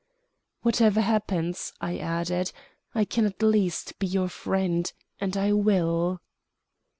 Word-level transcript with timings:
"Whatever 0.63 0.99
happens," 1.01 1.73
I 1.79 1.99
added, 1.99 2.51
"I 2.95 3.05
can 3.05 3.27
at 3.27 3.43
least 3.43 3.99
be 3.99 4.07
your 4.07 4.29
friend, 4.29 4.91
and 5.19 5.37
I 5.37 5.51
will." 5.53 6.21